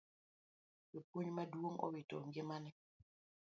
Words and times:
Japuonj 0.93 1.29
maduong' 1.37 1.81
owito 1.85 2.17
ngimane 2.27 2.71